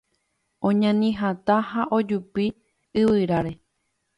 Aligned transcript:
Oñani 0.69 1.09
hatã 1.19 1.57
ha 1.73 1.81
ojupi 1.99 2.45
yvyráre 3.03 3.53